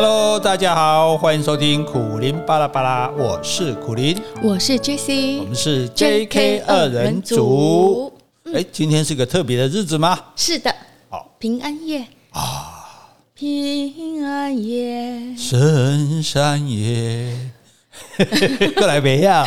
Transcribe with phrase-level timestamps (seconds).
[0.00, 8.12] Hello，大家好，欢迎收听苦林巴拉巴拉，我是苦林，我是 Jessie，我们是 JK 二人组。
[8.54, 10.16] 哎，今天是个特别的日子吗？
[10.36, 10.72] 是的，
[11.10, 12.06] 好，平安夜。
[12.30, 17.36] 啊，平安夜，深山夜，
[18.78, 19.44] 过来没呀？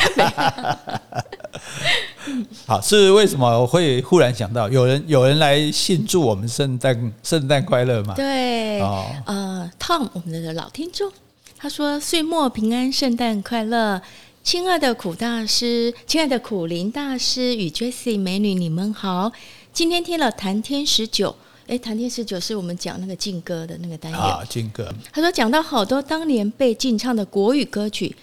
[2.68, 8.14] 好，是为什么我会忽然想到有人有人来信祝我们圣诞圣诞快乐吗？
[8.16, 11.12] 对，哦、呃，Tom，我们的老听众，
[11.58, 14.02] 他说岁末平安，圣诞快乐，
[14.44, 19.32] 亲爱的苦大师，亲爱的苦林大师与 Jessie 美女，你们好，
[19.72, 21.36] 今天听了谈天十九，
[21.68, 28.16] 哎，谈天十九是我们讲那个劲歌的那个单元啊，劲歌，他说讲到好多当年被禁唱的国语歌曲。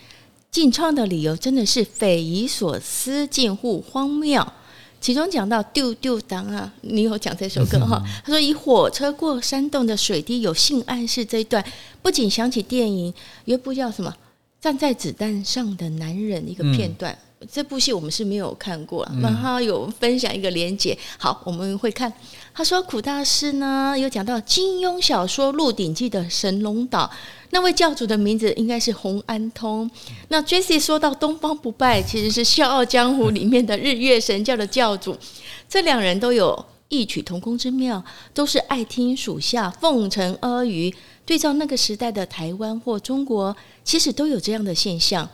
[0.58, 4.44] 禁唱的理由真的是匪夷所思，近乎荒谬。
[5.00, 8.02] 其中讲到丢丢当啊，你有讲这首歌哈？
[8.24, 11.64] 他说以火车过山洞的水滴有性暗示这一段，
[12.02, 14.10] 不仅想起电影，有一部叫什么
[14.60, 17.12] 《站在子弹上的男人》一个片段。
[17.12, 20.98] 嗯这部戏我们是没有看过，然后有分享一个连接。
[21.18, 22.12] 好，我们会看。
[22.58, 27.08] 他说苦大师呢有讲到金庸小说《鹿鼎记》的神龙岛，
[27.50, 29.88] 那位教主的名字应该是洪安通。
[30.26, 35.16] 那 Jesse 说到东方不败其实是《笑傲江湖》里面的日月神教的教主，
[35.68, 38.02] 这两人都有异曲同工之妙，
[38.34, 40.92] 都是爱听属下奉承阿谀。
[41.24, 45.28] 对照那个时代的台湾或中国，其实都有这样的现象。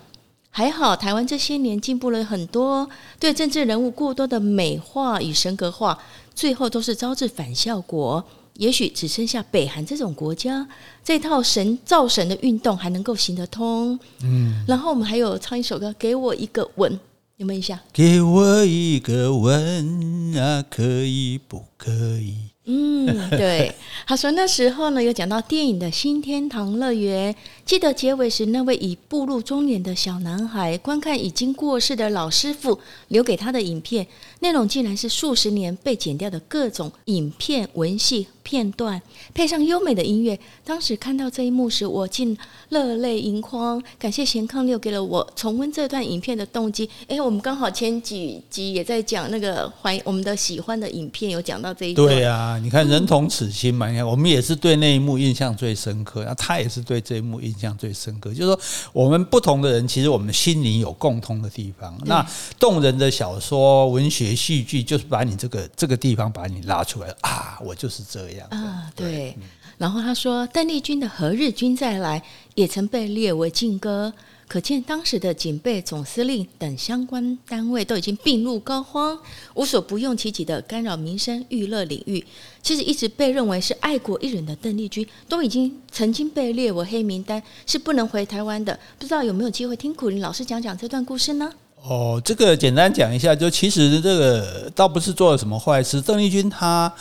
[0.56, 2.88] 还好，台湾这些年进步了很多，
[3.18, 5.98] 对政治人物过多的美化与神格化，
[6.32, 8.24] 最后都是招致反效果。
[8.58, 10.64] 也许只剩下北韩这种国家，
[11.02, 13.98] 这套神造神的运动还能够行得通。
[14.22, 16.92] 嗯，然后我们还有唱一首歌，《给我一个吻》，
[17.38, 17.80] 有没有一下？
[17.92, 22.53] 给我一个吻啊，可以不可以？
[22.66, 23.74] 嗯， 对，
[24.06, 27.34] 他说那时候呢，有讲到电影的新天堂乐园，
[27.66, 34.06] 记得结尾时那位已步入中年的小男孩观看已经过世的老师傅留给他的影片，
[34.44, 39.00] 内容竟然是数十年被剪掉的各种影片文戏片段，
[39.32, 40.38] 配上优美的音乐。
[40.62, 42.36] 当时看到这一幕时，我竟
[42.68, 43.82] 热泪盈眶。
[43.98, 46.86] 感谢贤康六给了我重温这段影片的动机。
[47.08, 52.06] 哎，我们刚好前几集也在讲那个怀我们的喜欢的影片，有讲到这一段。
[52.06, 52.58] 对、啊。
[52.62, 53.88] 你看，人同此心嘛。
[53.88, 58.28] 你看，我们也是对那一幕印象最深刻，那他也是对这一幕印象最深刻。
[58.34, 58.60] 就是说，
[58.92, 61.98] 我们不同的人，其实我们心里有共通的地方。
[62.04, 62.22] 那
[62.58, 68.90] 动人的小说、文学、戏剧，就是把你这个这个地方把你拉出来啊，我就是这样啊。
[68.94, 69.36] 对。
[69.76, 72.20] 然后他说，邓丽君的《何日君再来》
[72.54, 74.12] 也曾被列为禁歌。
[74.46, 79.18] 可见当时的警备总司令等相关单位都已经病入膏肓，
[79.54, 82.24] 无所不用其极的干扰民生娱乐领域。
[82.62, 88.78] 其实一直被认为是爱国艺人的邓丽君，都已经曾经被列为黑名单，是不能回台湾的。
[88.98, 91.50] 不知道有没有机会听苦林老师讲讲这段故事呢？
[91.86, 96.00] 哦，这个简单讲一下，就其实这个倒不是做了什么坏事。
[96.00, 96.92] 邓丽君她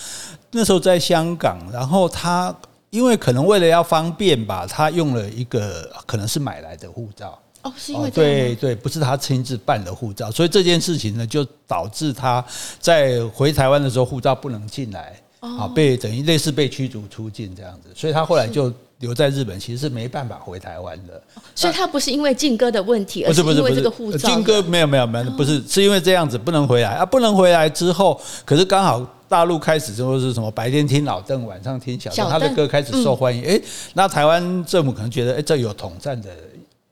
[0.51, 2.55] 那时候在香港，然后她。
[2.93, 12.45] 因为可能为了要方便吧，她用了一个可能是买来的护照哦，是因为对对，不是她亲自办的护照，所以这件事情呢，就导致她
[12.79, 18.71] 在回台湾的时候护照不能进来啊，被等于类似被驱逐出境这样子，所以她后来就
[19.03, 21.21] 留在日本，其实是没办法回台湾的。
[21.53, 29.05] 所以他不是因为靖哥的问题，而是因为这个护照靖歌没有没有没有，不是是因为这样子不能回来啊，不能回来之后，可是刚好。
[29.29, 30.51] 大陆开始之后是什么？
[30.51, 33.43] 白天听老邓，晚上听小邓，他的歌开始受欢迎。
[33.43, 33.61] 哎、嗯，
[33.95, 36.29] 那台湾政府可能觉得，哎，这有统战的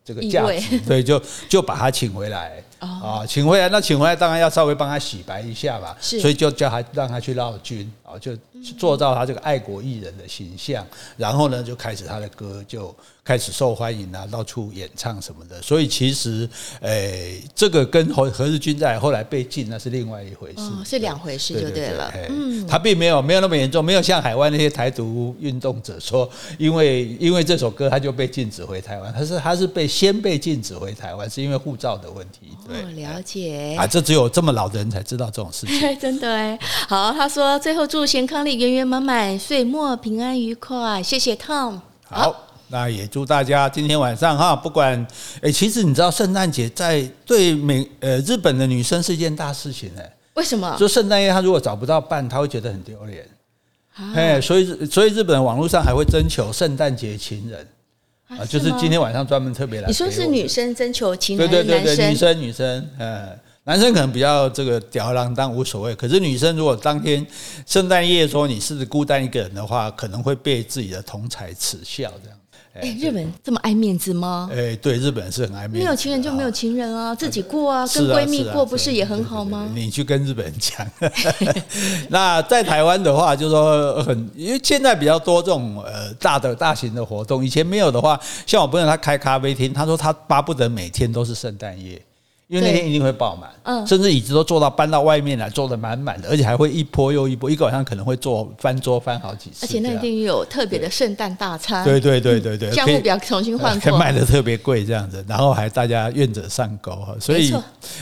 [0.04, 2.54] 这个价值，所以就就把他请回来。
[2.80, 5.96] 啊，请回来，那请回来当然要稍微帮他洗白一下吧。
[6.02, 8.36] 所以就叫他让他去绕军啊，就
[8.78, 10.86] 做到他这个爱国艺人的形象。
[11.18, 15.62] 然后呢，就开始他的歌就开始受欢迎啊，到处演唱什么的。
[15.62, 16.50] 所以其实，
[16.82, 22.12] 诶，这个跟何何日君在后来被禁那是另外一回事，是两回事就对了。
[22.30, 29.14] 嗯，他并没有没有那么严重，没有像海外那些台独运动者说，因为因为这首歌他就被禁止回台湾。
[29.14, 32.48] 他是他是被先被禁止回台湾，是因为护照的问题。
[32.68, 36.58] 对哦，了解啊，这只有这么老的人才知道这种事情， 真的哎。
[36.88, 41.80] 好，他说最后祝贤康利圆圆满满，岁末平安愉快，谢谢 Tom。
[42.04, 45.06] 好，那也祝大家今天晚上哈，不管
[45.42, 50.76] 哎，其实你知道圣诞节在对美呃日本的女生是一件大事情哎，为什么？
[50.80, 53.28] 就圣诞夜她如果找不到伴，她会觉得很丢脸，
[54.16, 57.68] 哎，所以所以日本网络上还会征求圣诞节情人。
[58.28, 59.88] 啊，就是今天晚上专门特别来。
[59.88, 63.28] 你说是女生征求情人，对对对对，女生女生，嗯，
[63.64, 67.26] 男生可能比较这个吊儿郎当无所谓，可是女生如果当天
[67.68, 72.38] 圣诞夜说你是孤单一个人的话，可能会被自己的同侪耻笑这样。
[72.74, 74.50] 哎，日本这么爱面子吗？
[74.52, 75.78] 哎，对，日本人是很爱面子。
[75.78, 79.70] 没有情人就没有情人啊，自己过啊，跟闺蜜过不是也很好吗？
[79.76, 80.88] 你去跟日本人讲。
[82.10, 92.02] 那在台湾的话，就是说很，因为现在比较多这种呃大的大型的活动，以前没有的话，像我朋友他开咖啡厅，他说他巴不得每天都是圣诞夜。
[92.52, 99.66] 因为那天一定会爆满，嗯，甚至椅子都坐到搬到外面来，坐得满满的，而且还会一波又一波，一个晚上可能会坐翻桌翻好几次。
[99.66, 107.16] 而且那一定有特别的圣诞大餐，对对对对对，价 目表重新换过， 卖的特别贵这样子，然后还大家愿者上钩哈。
[107.22, 107.56] 所以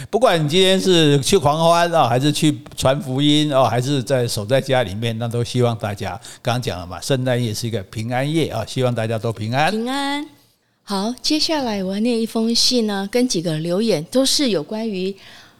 [0.09, 10.38] 不管你今天是去狂欢啊，还是去传福音哦，还是在守在家里面，那都希望大家刚刚讲了嘛，圣诞夜是一个平安夜啊，希望大家都平安平安。
[10.89, 15.15] 好，接下来我要念一封信呢，跟几个留言都是有关于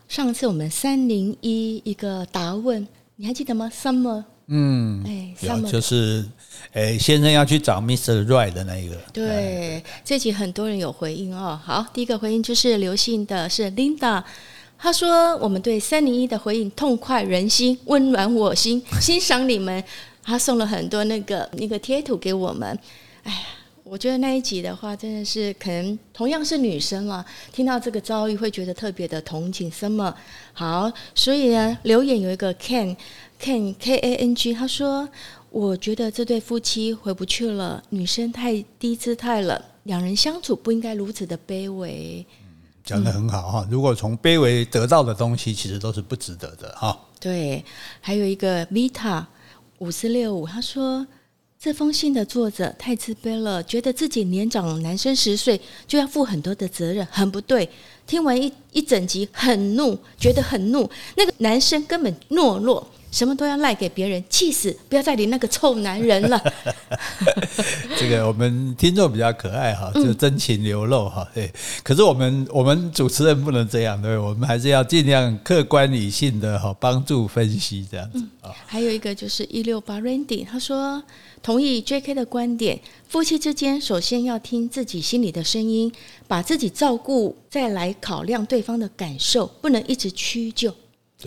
[0.07, 6.25] 上次我们三零一一个答问，你还记得吗？Summer，嗯，哎，Summer 就是，
[6.73, 8.25] 哎，先生要去找 Mr.
[8.25, 8.95] Right 的那一个。
[9.13, 11.61] 对，这集很多人有回应哦。
[11.63, 14.23] 好，第一个回应就是留信的是 Linda，
[14.79, 19.83] 他说我们对三零一的回应痛快人心，温暖我心，欣赏你们。
[20.23, 22.67] 他送了很多那个那个贴图给我们，
[23.21, 23.39] 哎呀。
[23.89, 29.69] 我觉得那一集的话，真的是可能同样是女生嘛，听到这个遭遇会觉得特别的同情。
[29.71, 30.13] 什么
[30.53, 30.91] 好？
[31.15, 32.95] 所以呢，留言有一个 Ken
[33.41, 35.09] Ken K A N G，他说
[35.49, 42.23] ：“我觉得这对夫妻回不去了，女生太低姿态了，两人相处不应该如此的卑微。”
[42.85, 46.95] 讲的很好哈，如果从卑微得到的东西，其实都是不值得的哈。
[47.19, 47.65] 对，
[48.01, 49.25] 还有一个 Vita
[49.79, 51.07] 五四六五，他说。
[51.61, 57.69] 这封信的作者太自卑了，觉得自己年长男生十岁就要负很多的责任，很不对。
[58.07, 60.89] 听完一一整集，很怒，觉得很怒。
[61.17, 62.87] 那个男生根本懦弱。
[63.11, 64.71] 什么都要赖给别人，气死！
[64.87, 66.39] 不要再理那个臭男人了。
[67.97, 71.27] 这个我们听众比较可爱哈，就真情流露哈。
[71.33, 71.51] 对，
[71.81, 78.53] 可是我们我们主持人不能这样，对，我们还是要尽量客观理性的哈，帮助分析这样子啊。
[78.67, 81.03] 还有一个就是一六八 Randy，他说
[81.41, 85.91] 同意 JK 的观点，夫妻之间首先要听自己心里的声音，
[86.27, 90.73] 把自己照顾，再来考量对方的感受，不能一直屈就。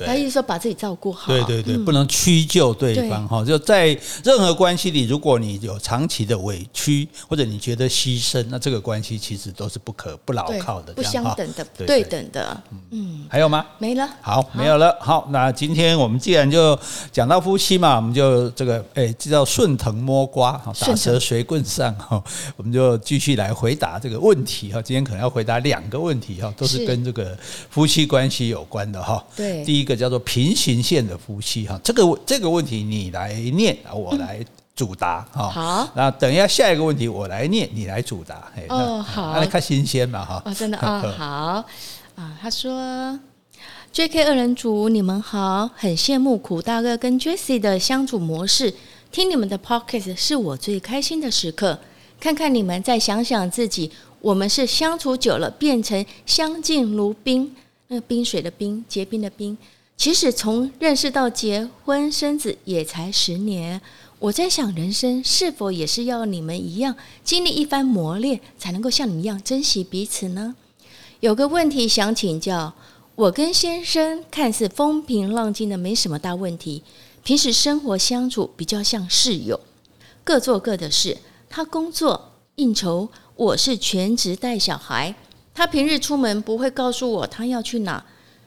[0.06, 3.44] 他意思说把自己照顾好，对对对，不能屈就对方哈。
[3.44, 3.88] 就在
[4.24, 12.62] 任何关系里，如果你有长期的委屈，或者你觉得牺牲，那这个关系其实都是不可不牢靠的，不相等的，对等的。
[12.88, 13.66] 嗯，还有吗？
[13.76, 14.08] 没了。
[14.22, 14.96] 好，没有了。
[14.98, 16.78] 好，那今天我们既然就
[17.12, 22.24] 讲到夫妻嘛，我们就这个哎，这叫顺藤摸瓜，打蛇随棍上哈。
[22.56, 24.80] 我们就继续来回答这个问题哈。
[24.80, 27.36] 今天可能要回答两个问题哈，都是跟这个
[27.68, 29.22] 夫妻关系有关的哈。
[29.36, 29.81] 对，第一。
[29.82, 34.38] 一个叫做平行线的夫妻哈，这个这个问题你来念，我来
[34.74, 35.50] 主答哈。
[35.50, 38.50] 好，那等一下下一个问题我来念，你来主答。
[38.68, 40.40] 哦，好，那看新鲜嘛哈。
[40.46, 41.26] 哦，真的 啊，好
[42.14, 42.38] 啊。
[42.40, 43.18] 他说
[43.92, 44.24] ：“J.K.
[44.24, 48.72] 二人组，你们好，很羡慕苦大哥跟 Jessie 的相处模式，
[49.10, 51.78] 听你们的 Pocket 是我最开心的时刻。
[52.20, 53.90] 看看你们，再想想自己，
[54.20, 57.54] 我们是相处久了变成相敬如宾。”
[57.92, 59.56] 那冰水的冰，结冰的冰。
[59.98, 63.80] 其实从认识到结婚生子也才十年。
[64.18, 70.54] 我在想，人生是否也是要你们一样经历一番磨练，才能够像你们一样珍惜彼此呢？
[71.20, 72.72] 有个问题想请教，
[73.14, 76.82] 我跟先生看似风平浪静的，没什么大问题。
[77.22, 79.60] 平时生活相处比较像室友，
[80.24, 81.18] 各做各的事。
[81.50, 85.14] 他工作应酬，我是全职带小孩。
[85.54, 88.04] 他平日出门不会告诉我他要去哪，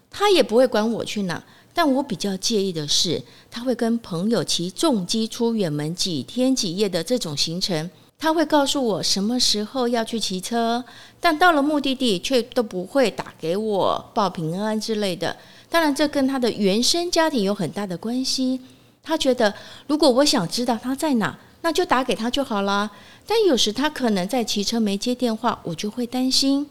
[0.09, 1.43] 他也不会管我去哪。
[1.73, 3.21] 但我比较介意的是，
[3.51, 7.89] 他会跟朋友骑重机出远门几天几夜的这种行程。
[8.17, 10.83] 他会告诉我什么时候要去骑车，
[11.19, 15.35] 但到了目的地却都不会打给我报平安之类的。
[15.69, 18.61] 当然，这跟他的原生家庭有很大的关系。
[19.03, 19.53] 他觉得，
[19.87, 22.89] 如果我想知道他在哪，那就打给他就好了。
[23.27, 26.65] 但有时他可能在骑车没接电话，我就会担心。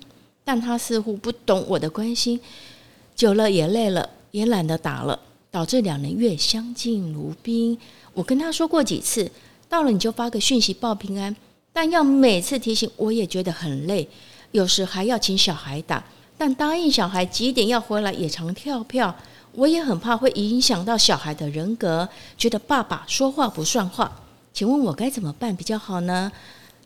[0.45, 2.39] 但他似乎不懂我的关心，
[3.17, 5.19] 久了也累了，也懒得打了，
[5.51, 7.79] 导致两人越相敬如宾。
[8.13, 9.31] 我跟他说过几次，
[9.69, 11.35] 到了你就发个讯息报平安，
[11.73, 14.07] 但要每次提醒我也觉得很累，
[14.53, 16.05] 有时还要请小孩打，
[16.37, 19.17] 但答应小孩几点要回来也常跳票，
[19.53, 24.21] 我也很怕会影响到小孩的人格，觉得爸爸说话不算话，
[24.53, 26.31] 请问我该怎么办比较好呢？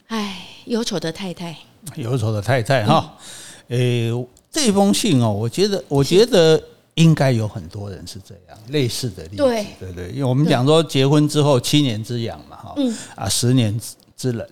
[0.06, 1.56] 唉，忧愁的太太，
[1.96, 3.16] 忧愁的太太哈。
[3.18, 4.10] 嗯诶，
[4.50, 6.60] 这封信哦，我觉得，我觉得
[6.94, 9.66] 应该有很多人是这样类似的例子，对。
[9.78, 12.94] 对对，因为我们讲说结婚之后七年之痒嘛，哈，嗯。
[13.14, 13.78] 啊，十年
[14.16, 14.46] 之冷，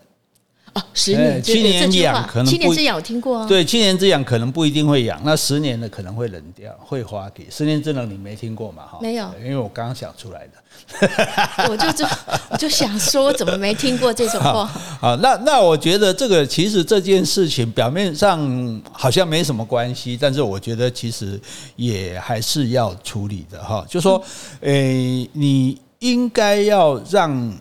[0.76, 3.46] 哦，十年，七年养可能七年之痒我听过啊。
[3.46, 7.46] 对，七年之痒可能不一定会养，那十年的可能会冷掉，会花给。
[7.50, 8.82] 十年之冷你没听过嘛？
[8.82, 10.52] 哈，没有，因为我刚刚想出来的。
[11.70, 12.04] 我就就
[12.50, 14.66] 我就想说，我怎么没听过这种话？
[15.00, 21.40] 好，那那我觉得这个其实这件事情表面上好像没什么关系，但是我觉得其实
[21.76, 23.82] 也还是要处理的哈。
[23.88, 24.22] 就说，
[24.60, 27.56] 诶，你应该要让。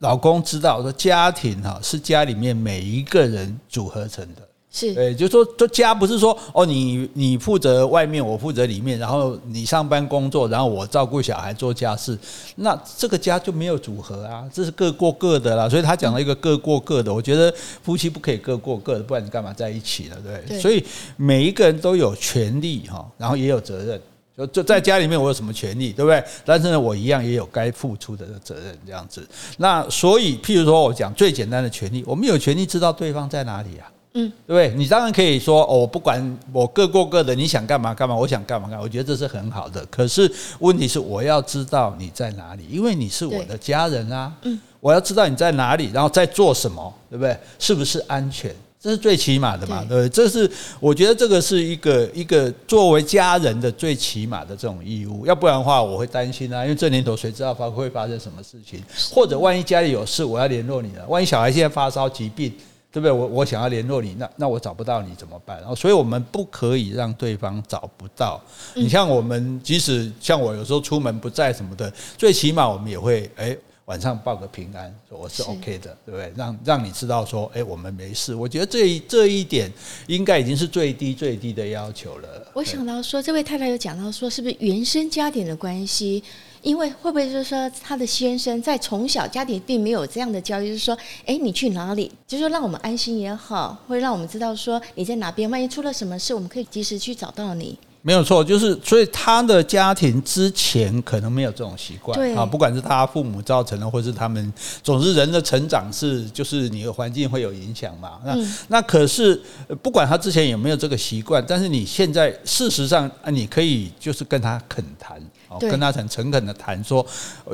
[0.00, 4.40] 老公知道说，家庭哈是家里面每一个人组合成的，
[4.70, 12.18] 是，对，就是说，这家不是说哦，你你负责外面，我负责里面，然后你上班工作，然后我照顾小孩做家事，
[12.56, 15.68] 那这个家就没有组合啊，这是各过各的啦。
[15.68, 17.52] 所以他讲了一个各过各的，我觉得
[17.82, 20.42] 夫妻不可以各过各的，不然你干嘛在一起了，对？
[20.48, 20.58] 对。
[20.58, 20.82] 所以
[21.16, 24.00] 每一个人都有权利哈，然后也有责任。
[24.48, 26.22] 就在家里面，我有什么权利，对不对？
[26.44, 29.26] 但是呢，我一样也有该付出的责任，这样子。
[29.58, 34.76] 那所以，譬如说，我讲最简单的权利，我们有权利知道对方在哪里啊，嗯，对不对？
[34.76, 39.84] 你当然可以说，哦，我不管，我各过各的，你想干嘛干嘛，我想干嘛干嘛，我觉得这是很好的。
[39.86, 47.36] 可是问题是，我要知道你在哪里，因为你是我的家人啊，嗯，我要知道你在哪里，然后在做什么，对不对？
[47.58, 48.54] 是不是安全？
[48.82, 50.08] 这是最起码的嘛，对不对？
[50.08, 58.82] 这是我觉得这个是一个一个作为家人的最起码的这种义务，要不然的话我会担心啊，因为这年头谁知道发会发生什么事情？
[59.12, 62.50] 或者万一家里有事，我要联络你了，万一小孩现在发烧疾病，
[62.90, 63.12] 对不对？
[63.12, 65.58] 我我想要联络你，那那我找不到你怎么办？
[65.58, 68.40] 然后，所以我们不可以让对方找不到。
[68.74, 73.54] 你像我们，即使像我有时候出门不在什么的，最起码我们也会哎。
[73.90, 76.32] 晚上报个平安，说我是 OK 的，对不对？
[76.36, 78.32] 让让你知道说，哎，我们没事。
[78.32, 79.68] 我觉得这一这一点
[80.06, 82.46] 应该已经是最低最低的要求了。
[82.54, 86.22] 我想到说，这位太太有讲到说，是不是原生家庭的关系？
[86.62, 92.12] 因为会不会就是说，他的先生在从小家庭并没有这样的教育，就是说，哎，你去哪里？
[92.28, 95.50] 就是说让我们安心也好，会让我们知道说你在哪边。
[95.50, 97.76] 万一出了什么事，我们可以及时去找到你。
[98.02, 104.52] 没有错，就是所以他的家庭之前可能没有这种习惯啊，不管是他父母造成的，或是他们，
[104.82, 108.18] 总之人的成长是就是你的环境会有影响嘛。
[108.24, 108.34] 那
[108.68, 109.38] 那可是
[109.82, 115.20] 不管他之前有没有这个习惯，但是你现在事实上啊，你可以就是跟他恳谈，
[115.60, 117.06] 跟他很诚恳的谈说，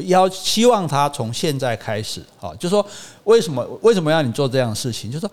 [0.04, 2.86] 要希望他从现在开始，啊，就是说
[3.24, 5.30] 为什么为什么要你做这样的事情，就是说。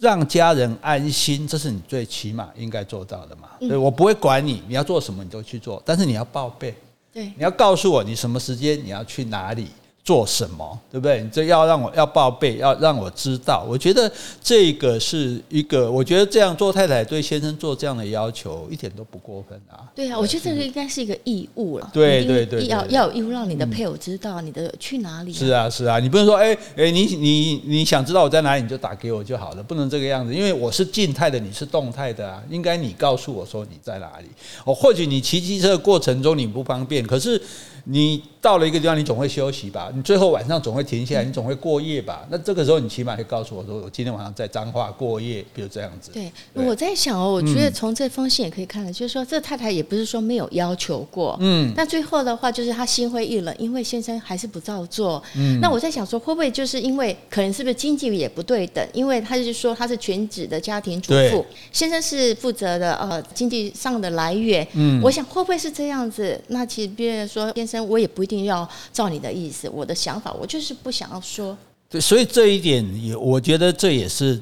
[0.00, 3.50] 让家人安心，这是你最起码应该做到的嘛？
[3.60, 6.74] 对，我不会管你，你要做什么你都去做，但是你要报备，
[7.12, 9.68] 对，你要告诉我你什么时间你要去哪里。
[10.02, 11.22] 做什么，对不对？
[11.22, 13.64] 你这要让我要报备，要让我知道。
[13.68, 14.10] 我觉得
[14.42, 19.84] 这个是一个，我觉得这样做太太对先生做这样的要求一点都不过分啊。
[19.94, 21.90] 对啊，我觉得这个应该是一个义务了。
[21.92, 25.32] 对对对，要要有义务让你的配偶知道你的去哪里。
[25.32, 32.42] 是啊是啊，你不能说哎哎，你你你想知道我在哪里，你就打给我就好了，不能这个样子，因为我是静态的，你是动态的啊。
[32.48, 34.26] 应该你告诉我说你在哪里。
[34.64, 37.40] 哦，或许你骑机车的过程中你不方便，可是。
[37.84, 39.90] 你到了一个地方，你总会休息吧？
[39.94, 42.26] 你最后晚上总会停下来，你总会过夜吧？
[42.30, 46.10] 那这个时候，你起码会告诉我说，我今天晚上在彰化过夜，比如这样子。
[46.12, 55.22] 对，我在想哦，我觉得从这封信也可以看到，就是说，这太太也不是说没有要求过，嗯，那最后的话就是她心灰意冷，因为先生还是不照做。
[55.36, 58.86] 嗯，那我在想说，会不会就是因为可能是不是经济也不对等？
[58.92, 64.66] 因为他就是说他是全职的家庭主妇，先生是负责的呃经济上的来源。
[64.72, 66.40] 嗯，我想会不会是这样子？
[66.48, 67.88] 那其实别人说先生。
[67.88, 71.56] 我也不一定要照你的意思，我的想法，我就是不想要说。
[71.88, 74.40] 对，所以这一点也，我觉得这也是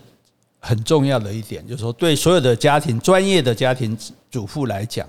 [0.60, 3.96] 很重要的一点，就是说，对所有的家庭专业的家庭
[4.30, 5.08] 主妇来讲，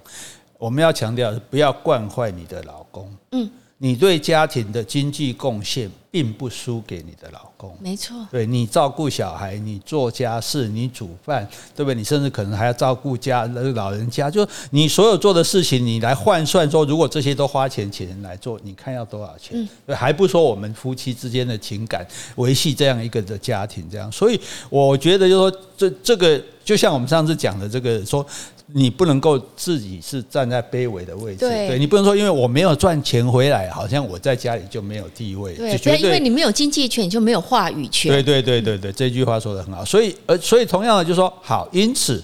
[0.58, 3.10] 我们要强调不要惯坏你的老公。
[3.32, 3.50] 嗯。
[3.82, 8.16] 你对家庭的经济贡献并不输给你的老公，没错。
[8.32, 11.96] 对，你照顾小孩，你做家事，你煮饭，对不对？
[11.96, 19.68] 你甚至可能还要照顾家老人家，就你所有做的事情，你来换算说，如果这些都花钱请人来做，你看要多少钱？
[19.86, 24.10] 对，还不说我们夫妻之间的情感维系这样一个的家庭，这样。
[24.10, 24.40] 所以
[24.70, 28.26] 我觉得，就是说这这个，就像我们上次讲的这个说。
[28.74, 38.12] 你不能够自己是站在卑微的位置，对，对你不能说，因为我没有赚钱回来，好像我在家里就没有地位，对，因为你没有经济权，你就没有话语权。
[38.12, 39.84] 对对对对对，这句话说的很好。
[39.84, 42.24] 所以呃，所以同样的就是说，好，因此。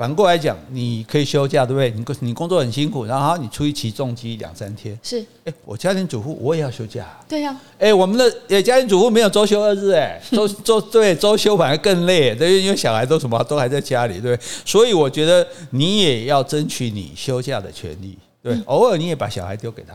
[0.00, 1.90] 反过来讲，你可以休假，对不对？
[1.90, 4.98] 你工你工作很辛苦，然后你出去骑重机两三天。
[5.02, 7.06] 是，哎，我家庭主妇我也要休假。
[7.28, 7.54] 对呀。
[7.78, 14.38] 哎，我们的哎家庭主妇没有周休二日，哎， 周周对周休反而更累，对，因为小孩都什么都还在家里，对。
[14.64, 18.58] 所以我觉得你也要争取你休假的权利，对。
[18.64, 19.94] 偶尔你也把小孩丢给他。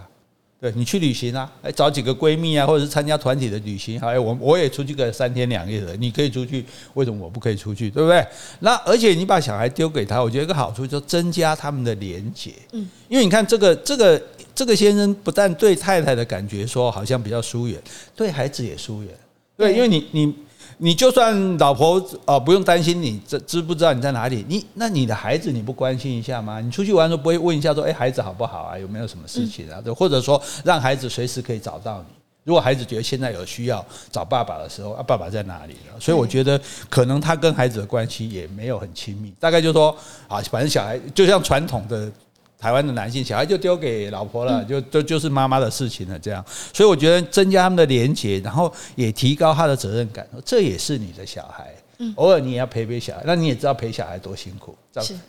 [0.66, 7.88] 对你去旅行啊，哎，找几个闺蜜啊，或者是参加团体的旅行，哎，我我也出去个三天两夜的，你可以出去，为什么我不可以出去？
[7.88, 8.26] 对不对？
[8.62, 12.52] 那而且你把小孩丢给他，我觉得一个好处就增加他们的连结。
[12.72, 14.20] 嗯，因为你看这个这个
[14.56, 17.80] 这个先生不但对太太的感觉说好像比较疏远，
[18.16, 19.12] 对孩子也疏远。
[19.56, 20.36] 对，因为你你。
[20.78, 24.46] 你就算老婆啊，不用担心你知知不知道你在哪里？
[24.48, 26.60] 你那你的孩子你不关心一下吗？
[26.60, 28.78] 你出去玩的时候不会问一下说，哎，孩子好不好啊？
[28.78, 29.80] 有没有什么事情啊？
[29.82, 32.16] 对，或者说让孩子随时可以找到你。
[32.44, 36.00] 如果孩子觉得现在有需要找爸爸的时候，啊，爸爸在哪里了？
[36.00, 39.34] 所以我觉得可能他跟孩子的关系也没有很亲密。
[39.40, 39.96] 大概就是说
[40.28, 42.12] 啊，反正小孩就像传统的。
[42.58, 46.44] 台湾的男性小孩就丢给老婆了，就就就是妈妈的事情了，这样。
[46.74, 50.28] 所以我觉得增加他们的连结，然后也提高他的责任感。
[50.44, 51.74] 这也是你的小孩，
[52.16, 53.24] 偶尔你也要陪陪小孩。
[53.26, 54.76] 那你也知道陪小孩多辛苦，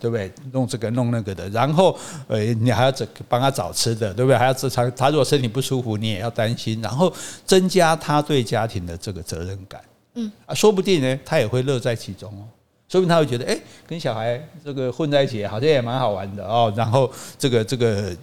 [0.00, 0.33] 对不对？
[0.52, 4.38] 弄这个弄那个的，然后呃，你还要找帮他找吃的，对不对？
[4.38, 7.12] 还要他他如果身体不舒服，你也要担心，然后
[7.45, 9.80] 增加他对家庭的这个责任感。
[10.14, 12.42] 嗯啊，说不定呢，他也会乐在其中哦。
[12.88, 16.73] 说明他会觉得，哎，跟小孩这个混在一起，好像也蛮好玩的哦。
[16.76, 18.14] 然后这个这个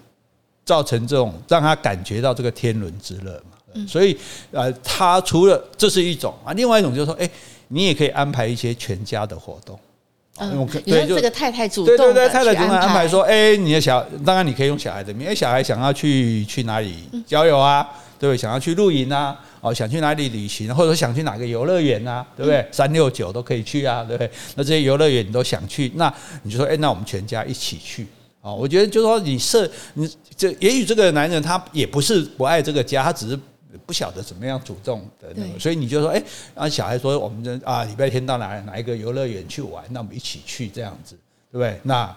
[0.65, 3.85] 造成这种让他感觉到这个天伦之乐嘛。
[3.87, 4.17] 所以
[4.51, 7.29] 呃，他除了这是一种啊，另外一种就是说，哎，
[7.69, 9.79] 你也可以安排一些全家的活动。
[10.37, 17.87] 嗯，对，这个太太主动，对对对，太太主动安排说，哎，你的小，当然你可以用小孩的名，哎，小孩想要去去哪里郊游啊？
[18.23, 18.37] 对不对？
[18.37, 19.37] 想要去露营啊？
[19.59, 22.25] 哦，想去哪里旅行，或者想去哪个游乐园啊？
[22.37, 22.65] 对不对？
[22.71, 24.31] 三六九都可以去啊，对不对？
[24.55, 26.13] 那这些游乐园你都想去，那
[26.43, 28.07] 你就说，哎，那我们全家一起去
[28.39, 28.53] 啊！
[28.53, 33.37] 我觉得就是说，你设你这，也许这个男人他也不是不爱这个家，他只是
[33.85, 36.23] 不晓得怎么样主动的那个，所以你就说，哎，
[36.55, 41.17] 让小孩说，我们这啊礼拜天到哪哪一个游乐园去玩，那我们一起去这样子，
[41.51, 41.77] 对不对？
[41.83, 42.15] 那。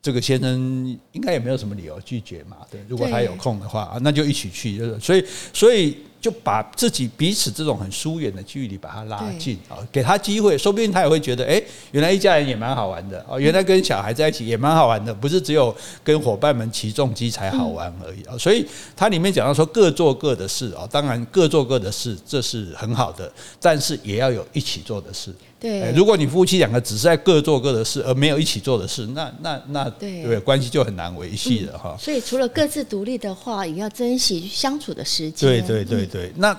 [0.00, 5.96] 这个先生应该也没有什么理由拒绝嘛，对，如果他有空的话啊，那就一起去，就是所以，所以。
[6.20, 18.36] 就把自己彼此这种很疏远的距离把它拉近啊，给他机会，说不定他也会觉得，哎，原来一家人也蛮好玩的哦，原来跟小孩在一起也蛮好玩的，不是只有跟伙伴们起重机才好玩而已啊。
[18.36, 25.32] 所以它里面讲到说各做各的事啊，当然各做各的事这是很好的，但是也要有一起做的事。
[25.60, 31.96] 对，如果你夫妻两个只是在各做各的事，而没有一起做的事，那那那对对，关系就很难维系了哈。
[31.98, 35.48] 所以除了各自独立的话，也要珍惜相处的时间。
[35.48, 36.07] 对对对。
[36.08, 36.56] 对，那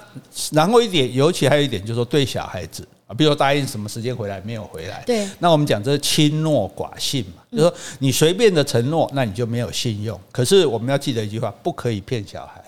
[0.52, 10.20] 然后一点，尤其还有一点，就是说对小孩子啊，比如说答应什么时间回来没有回来，对，那我们讲这是轻诺寡信嘛，就是说你随便的承诺，那你就没有信用。
[10.32, 12.64] 可是我们要记得一句话，不可以骗小孩。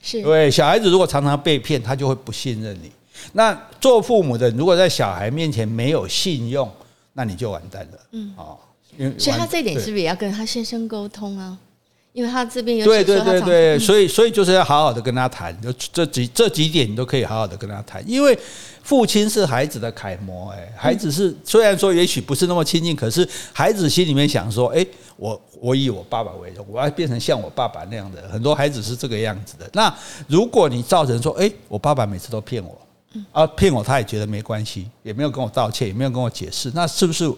[0.00, 2.92] 是，对，小孩子如果常常被骗，他就会不信任你。
[3.32, 6.70] 那做父母的，如果在小孩面前没有信用，
[7.12, 7.98] 那你就完蛋了。
[8.12, 8.58] 嗯，哦，
[9.18, 11.58] 所以他这一点是不是也要跟他先生沟通啊？
[12.16, 18.02] 因为他这边有对对对对，所以所以就是要好好的跟他谈，就这几这几点你都可以好好的跟他谈。
[18.08, 18.36] 因为
[18.82, 24.86] 父亲是孩子的楷模，哎，孩子是虽然说也许不是那么亲近，可是孩子心里面想说，哎，
[25.18, 28.26] 我我以我爸爸为荣，我要变成像我爸爸那样的。
[28.30, 29.68] 很多孩子是这个样子的。
[29.74, 29.94] 那
[30.26, 32.80] 如果你造成说，哎，我爸爸每次都骗我，
[33.30, 37.30] 啊骗我他也觉得没关系，也没有跟我道歉，也没有跟我解释，那是不是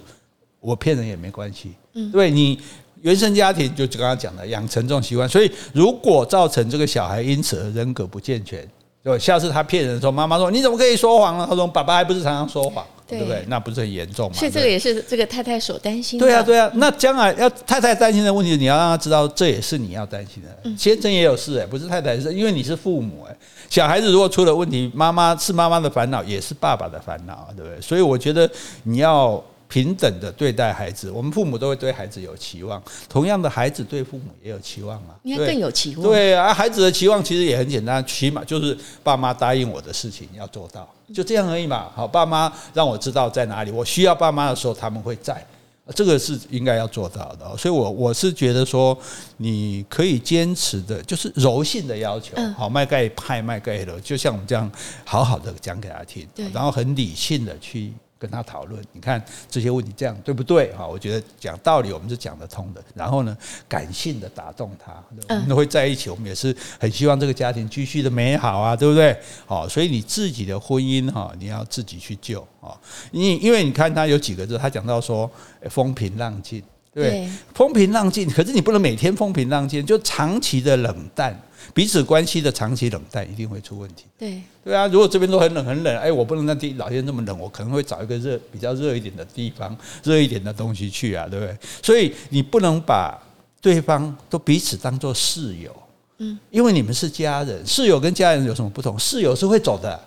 [0.61, 1.73] 我骗人也没关系？
[1.95, 2.61] 嗯，对你。
[3.03, 8.67] 原生家庭就刚刚讲的养成这种习惯，所以如果造成这个小孩因此而人格不健全，
[9.05, 11.47] 就下次他骗人的时候，妈妈说，你怎么可以说谎呢？
[11.49, 13.43] 他说爸爸还不是常常说谎， 对不对？
[13.47, 14.35] 那不是很严重吗？
[14.37, 16.27] 所以这个也是这个太太所担心的。
[16.27, 16.71] 对啊，对啊。
[16.75, 20.77] 那将来要太太担心的问题，你要让他知道，这也是你要担心的。
[20.77, 23.37] 先生也有事哎，不是太太是，因为你是父母哎。
[23.71, 27.81] 小孩子如果出了问题，妈妈是妈妈的烦恼，也是爸爸的烦恼，对不对？
[27.81, 28.51] 所以我觉得
[28.83, 29.43] 你要。
[29.69, 36.03] 平等的对待孩子，我们父母都会对孩子有期望，同样的孩子对父母也有期望啊，应该更有期望。
[36.03, 41.91] 对啊，孩子的期望其实也很简单，起码就是爸妈答应我的事情要做到，就这样而已嘛。
[41.95, 45.47] 好，爸妈让我知道在哪里，我需要爸妈的时候他们会在，
[45.95, 47.55] 这个是应该要做到的。
[47.59, 48.99] 所以我我是觉得说，
[49.37, 54.71] 你可以坚持的，就是柔性的要求，好，麦盖派麦盖的，就像我们这样
[55.05, 57.93] 好好的讲给他听，然后很理性的去。
[58.19, 60.73] 跟他讨论，你看这些问题这样对不对？
[60.75, 62.83] 哈，我觉得讲道理我们是讲得通的。
[62.95, 63.37] 然后呢，
[63.69, 64.93] 感性的打动他，
[65.29, 66.11] 我们会在一起。
[66.11, 69.17] 我们也是很希望这个家庭继续的美好啊，对不对？
[69.47, 72.77] 好，所以你自己的婚姻哈，你要自己去救啊。
[73.13, 75.31] 因因为你看他有几个字，他讲到说
[75.71, 76.63] 风平浪静，
[77.03, 78.29] 对，风平浪静。
[78.29, 81.39] 可是你不能每天风平浪静，就长期的冷淡。
[81.75, 84.05] 彼此关系的长期冷淡一定会出问题。
[84.19, 91.57] 对对啊，如果这边都很冷很冷，哎，我不能让地老天这么冷，我可能会找一个热比较热一点的地方，热一点的东西去啊，对不对？
[91.83, 93.21] 所以你不能把
[93.61, 95.71] 对方都彼此当做室友，
[96.19, 98.99] 嗯，因为你们是家人，室友跟家人有什么不同？
[98.99, 100.01] 室友是会走的。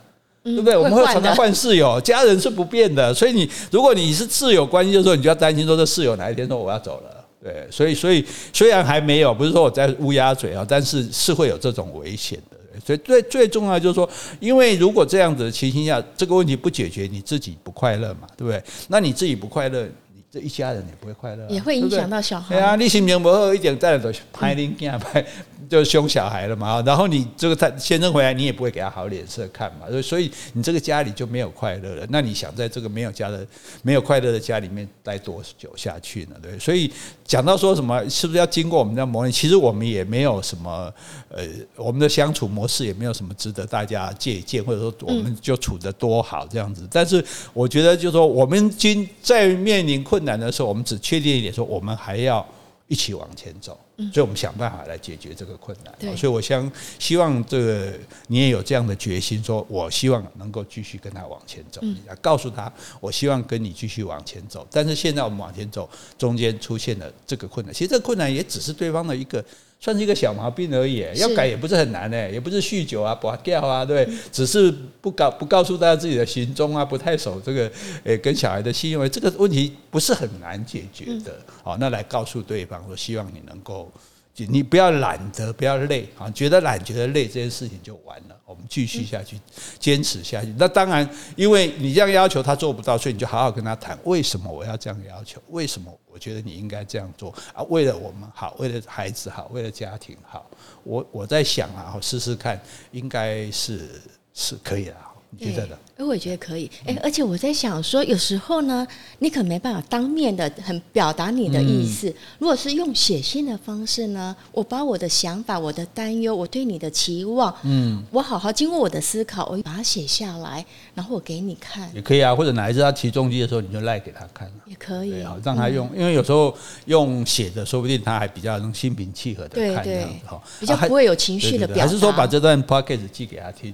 [0.44, 0.76] 对不对？
[0.76, 3.14] 我们会常常换室友， 家人是不变的。
[3.14, 7.26] 所以你如果你是室友关系的时候，你就要担心说这室友哪一天说我要走了。
[7.44, 12.58] 对，所以所以虽然还没有，不是说我在乌鸦嘴啊，但是是会有这种危险的。
[12.86, 18.64] 所以最最重要就是说，因为如果这样子的情形下，这个问题不解决，你自己不快乐嘛，对不对？
[18.88, 19.88] 那你自己不快乐。
[20.34, 22.56] 这一家人也不会快乐，也会影响到小孩。
[22.56, 25.22] 对啊，你心情不好一点，再来都拍零件拍，
[25.70, 26.82] 就凶小孩了嘛。
[26.86, 29.88] 然后你这个他先生回来，你也不会给他好脸色看嘛。
[29.90, 32.06] 所以，所以你这个家里就没有快乐了。
[32.10, 33.46] 那你想在这个没有家的、
[33.82, 36.36] 没有快乐的家里面待多久下去呢？
[36.42, 36.92] 对，所以
[37.24, 39.32] 讲到说什么，是不是要经过我们的磨练？
[39.32, 40.94] 其实我们也没有什么，
[41.30, 41.46] 呃，
[41.76, 46.88] 我们的相处模式也没有什么值得大家借鉴，或者说我们就处得多好这样子。
[46.92, 52.46] 但是我觉得，就是说我们今在面临困难的时候，我们只确定一点，说我们还要
[52.88, 53.80] 一起往前走，
[54.12, 56.18] 所以我们想办法来解决这个困难。
[56.18, 57.94] 所以我相希望这个
[58.28, 64.68] 你也有这样的决心，说我希望能够继续跟他往前走，来告诉他，我希望跟你继续往前走。
[64.72, 69.44] 但是现在我们往前走，中间出现了这个困难，其实这个困难也只是对方的一个。
[69.84, 77.70] 算是一个小毛病而已，要改也不是很难诶，也不是酗酒啊、拔掉啊，对，只是不告不告诉大家自己的行踪啊，不太守这个
[78.04, 81.36] 诶跟小孩的信用，这个问题不是很难解决的。
[81.64, 83.92] 好，那来告诉对方说，希望你能够。
[84.38, 86.30] 你不要懒得，不要累啊！
[86.32, 88.36] 觉得懒，觉得累，这件事情就完了。
[88.46, 89.40] 我们继续下去，
[89.78, 90.54] 坚持下去。
[90.58, 95.42] 那当然，因为你这样要求他做不到，所以你就好好跟他谈，为什么我要这样要求？
[95.50, 97.62] 为什么我觉得你应该这样做啊？
[97.64, 100.50] 为了我们好，为了孩子好，为了家庭好，
[100.84, 102.60] 我我在想啊，试试看，
[102.92, 104.02] 应该是
[104.34, 104.96] 是可以的。
[105.30, 105.78] 你觉得呢？
[106.02, 106.70] 哎，我也觉得可以。
[106.86, 108.88] 哎，而且我在想说，有时候呢，
[109.20, 112.14] 你可没办法当面的很表达你的意思。
[112.40, 121.90] 如果是用写信的方式呢，我把我的想法、我的担忧、我对你的期望，嗯，我好好经过我的思考，我把它写下来，然后我给你看。
[121.94, 124.50] 也可以啊，或者哪一次他骑重机的时候，你就赖给他看。
[124.66, 131.84] 也可以，让他用，因为有时候用写的，说不定他还比较能心平气和的看这样子哈，比较不会有情绪的表达。
[131.84, 133.74] 还是说把这段 podcast 寄给他听。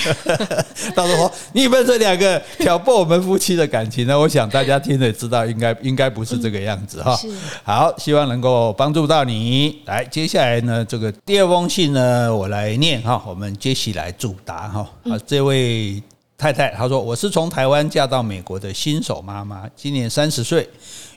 [0.94, 4.18] 到时候你们这两个挑拨我们夫妻的感情呢？
[4.18, 7.18] 我想大家听了知道，应该应该不是这个样子哈。
[7.62, 9.80] 好，希望能够帮助到你。
[9.86, 13.22] 来，接下来呢，这个第二封信呢，我来念哈。
[13.26, 14.90] 我们接起来主答哈。
[15.04, 16.02] 啊，这位
[16.40, 20.66] 太太她说：“我是从台湾嫁到美国的新手妈妈，今年三十岁，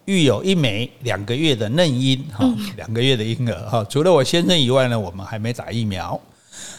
[0.03, 3.85] 育有一枚两个月的嫩婴哈，两个月的婴儿哈。
[3.89, 6.19] 除了我先生以外呢，我们还没打疫苗。”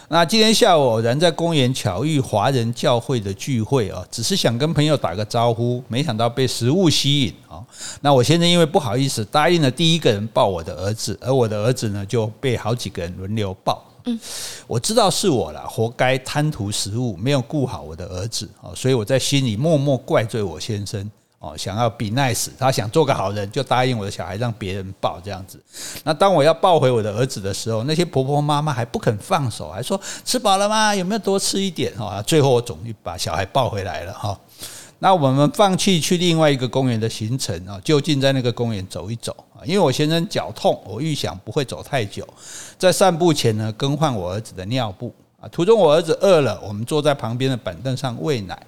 [0.09, 7.65] 那今天下午偶然在公园巧遇华人教会的聚会啊，只是想跟朋友打个招呼，没想到被食物吸引啊。
[8.03, 13.83] 那我先生因为不好意思，答应了第一个人抱我的儿子，而我的儿子呢就被好几个人轮流抱。
[14.05, 14.21] 嗯，
[14.67, 21.11] 我知道是我了，活该贪图食物，没有顾好我的儿子啊，所以我在心里默默怪罪我先生。
[21.41, 25.63] 哦，想要 be nice，他想做个好人，就答应我的小孩让别人抱这样子。
[26.03, 30.95] 那当我要抱回我的儿子的时候，那些婆婆妈妈还不肯放手，还说吃饱了吗？
[30.95, 31.95] 有没有多吃一点？
[31.99, 34.41] 哈，最后我终于把小孩抱回来了哈。
[35.05, 39.61] 那我们放弃去另外一个公园的行程啊，就近在那个公园走一走啊。
[39.67, 42.27] 因为我先生脚痛，我预想不会走太久，
[42.79, 45.45] 在散步前呢，更换我儿子的尿布啊。
[45.49, 48.59] 途中我儿子饿了，我们坐在旁边的板凳上喂奶。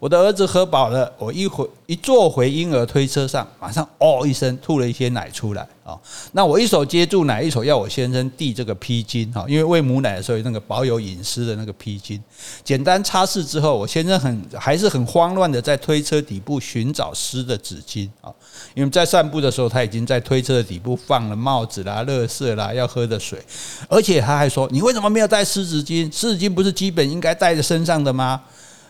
[0.00, 5.98] 我的儿子喝饱了，我一回一坐回婴儿推车上，马上哦一声吐了一些奶出来啊！
[6.32, 12.20] 那我一手接住奶，一手要我先生递这个披巾哈，因为喂母奶的时候那个保有隐私的那个披巾，
[12.62, 18.32] 简单擦拭之后，我先生很还是很慌乱的在推车底部寻找湿的纸巾啊，
[18.74, 23.42] 因为在散步的时候他已经在推车的底部放了帽子啦、垃圾啦、要喝的水，
[23.88, 26.04] 而且他还说：“你为什么没有带湿纸巾？
[26.14, 28.40] 湿纸巾不是基本应该带在身上的吗？”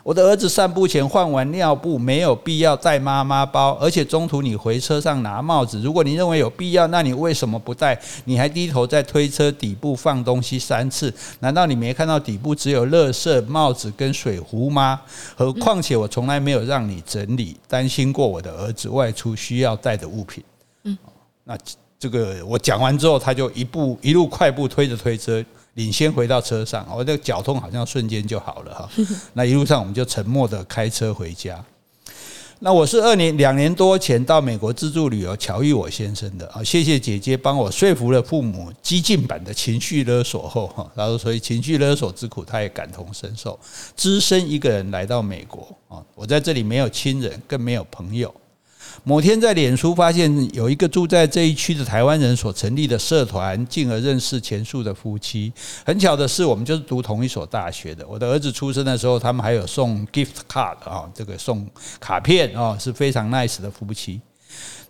[0.08, 8.00] 我的儿子散步前换完尿布，没有必要带妈妈包，而且中途你回车上拿帽子，如果你认为有必要，那你为什么不带？
[8.24, 14.98] 你还低头在推车底部放东西三次，难道你没看到底部只有垃圾、帽子跟水壶吗？
[15.36, 20.42] 何况且我从来没有让你整理，担心过我的儿子外出需要带的物品。
[20.84, 20.96] 嗯，
[21.44, 21.54] 那
[21.98, 25.44] 这个我讲完之后，他就一步一路快步推着推车。
[25.78, 28.90] 领先回到车上，我这个脚痛好像瞬间就好了哈。
[29.32, 31.64] 那一路上我们就沉默的开车回家。
[32.58, 36.60] 那我是二年两年多前到美国自助旅游，巧遇我先生的啊。
[36.64, 43.56] 谢谢姐姐帮我说服了父母，激进版的情绪勒索后哈，然后所以情绪勒索之苦他也感同身受。
[43.94, 48.34] 只身一个人来到美国啊，我在这里没有亲人，更没有朋友。
[49.04, 55.52] 某天在脸书发现有一个住在这一区的台湾人所成立的社团，进而认识前述的夫妻。
[55.84, 58.06] 很巧的是，我们就是读同一所大学的。
[58.06, 61.66] 我的儿子出生的时候，他们还有送 gift card 啊，这个送
[61.98, 64.20] 卡片啊，是非常 nice 的夫妻。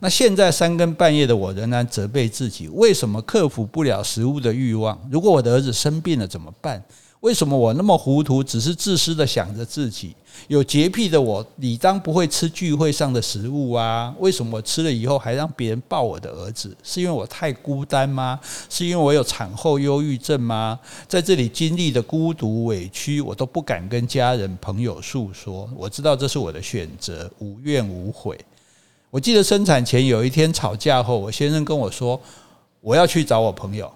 [0.00, 4.98] 那现在三更半夜的我仍然责备自己，为什么克服不了食物的欲望？
[5.10, 6.82] 如果我的儿子生病了怎么办？
[7.20, 10.14] 为什么我那么糊涂，只是自私的想着自己？
[10.46, 14.14] 有洁癖的我，理当不会吃聚会上的食物啊？
[14.20, 16.76] 为什么我吃了以后还让别人抱我的儿子？
[16.84, 18.38] 是因为我太孤单吗？
[18.70, 20.78] 是因为我有产后忧郁症吗？
[21.08, 25.68] 在这里经历的孤独委屈，我都不敢跟家人朋友诉说。
[25.76, 28.38] 我知道这是我的选择，无怨无悔。
[29.10, 32.20] 我记得生产前有一天吵架后，我先生跟我说，
[32.80, 33.90] 我要去找我朋友。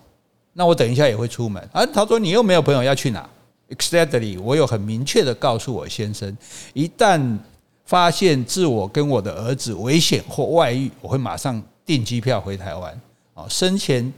[0.52, 1.84] 那我等一下也会出门啊。
[1.86, 3.28] 他说，你又没有朋友要去哪
[3.70, 6.36] ？Exactly，我有很明确的告诉我先生，
[6.74, 7.38] 一旦
[7.86, 13.00] 发现自我跟我的儿子危险或外遇，我会马上订机票回台湾。
[13.34, 14.12] 哦，生前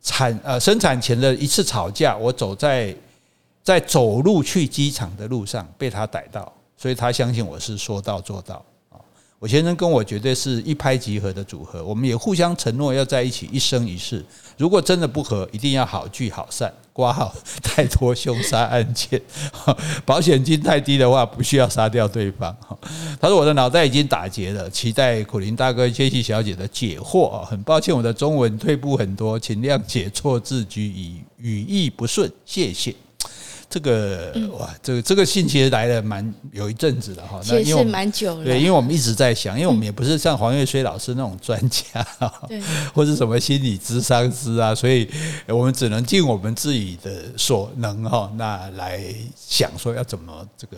[0.00, 2.96] 产呃生产前的一次吵架，我走在
[3.62, 8.64] 在走路去机场的路上被他逮到，所以他相信我是说到做到。
[9.38, 14.24] 我先生跟我绝对是一拍即合的组合，我们也互相承诺要在一起一生一世。
[14.56, 16.72] 如果真的不合，一定要好聚好散。
[16.94, 19.20] 挂号太多凶杀案件，
[20.06, 22.56] 保险金太低的话，不需要杀掉对方。
[23.20, 27.44] 他说我的脑袋已经打结了，期待苦苓大哥、杰西小姐的解惑啊！
[27.44, 32.94] 很抱歉我的中文退步很多，请谅解错字句以语义不顺，谢谢。
[33.74, 38.44] 这个哇，这个这个信其实来了蛮有一阵子了哈，那因为蛮久了。
[38.44, 42.06] 对，因为我们一直在想，因为我们也不是像黄岳水老师那种专家，
[42.46, 42.62] 对，
[42.94, 45.10] 或者什么心理咨商师啊，所以
[45.48, 50.76] 我们只能尽我们自己的所能哈，那来想说要怎么这个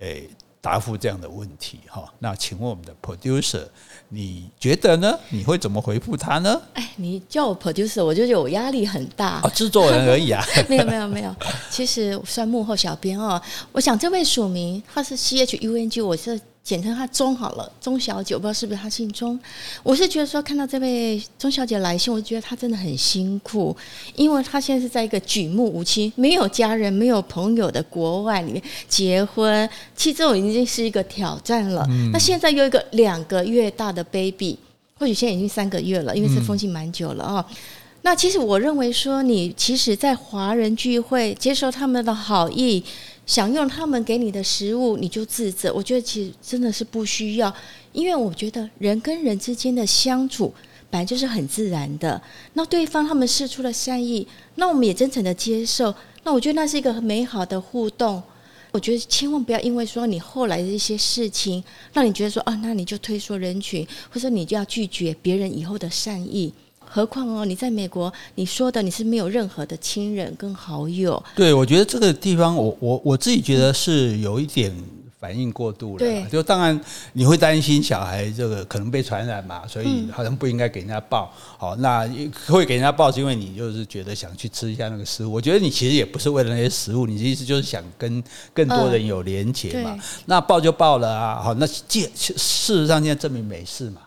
[0.00, 0.28] 诶
[0.60, 2.12] 答复这样的问题哈。
[2.18, 3.62] 那请问我们的 producer。
[4.10, 5.18] 你觉得呢？
[5.30, 6.60] 你会怎么回复他呢？
[6.74, 9.40] 哎，你叫我 producer，我就觉得我压力很大。
[9.42, 10.42] 哦，制作人而已啊。
[10.68, 11.34] 没有没有没有，
[11.70, 13.40] 其实算幕后小编哦。
[13.72, 16.40] 我想这位署名他是 C H U N G，我是。
[16.68, 19.40] 简称她钟好了，钟小姐，我不知道是不是她姓钟。
[19.82, 23.74] 我是觉得说，看到这位钟小姐来信，我觉得她真的很辛苦，
[24.14, 31.86] 因为她现在是在一个举目无亲、没有家人、没有朋友的国外里面结婚，其实这种已经是一个挑战了。
[31.88, 34.58] 嗯、那现在又一个两个月大的 baby，
[34.98, 37.44] 或许现在已经三个月了，因为这封信蛮久了啊、哦。
[37.48, 37.56] 嗯、
[38.02, 42.84] 那其实我认为说，你其实，在华人聚会接受他们的好意。
[43.28, 45.72] 享用他们给你的食物，你就自责。
[45.74, 47.54] 我觉得其实真的是不需要，
[47.92, 50.52] 因为我觉得人跟人之间的相处
[50.88, 52.20] 本来就是很自然的。
[52.54, 55.94] 那对方他们释出了善意，那我们也真诚的接受。
[56.24, 58.22] 那我觉得那是一个很美好的互动。
[58.70, 61.62] 我觉得千万不要因为说你后来的一些事情，
[61.92, 66.52] 让你觉得说啊，那你就退缩人群，或者你就要拒绝别人以后的善意。
[66.90, 71.22] 何况哦，你在美国，你说的你是没有任何的亲人跟好友。
[71.36, 74.74] 对，我觉得这个地方我，我我我自己觉得是有一点
[75.20, 75.98] 反应过度了。
[75.98, 76.80] 对，就当然
[77.12, 81.32] 你会担心小孩这个可能被传染嘛，所以好像不应该给人家抱。
[81.58, 82.08] 好，那
[82.46, 85.32] 会给人家报是因为你就是觉得想去吃一下那个食物。
[85.32, 88.22] 我觉得你其实也不是为了那些食物，你的意思就是想跟
[88.54, 89.98] 更多人有连结嘛。
[90.26, 94.02] 那报就报了啊，好，那既事实上现在证明没事嘛。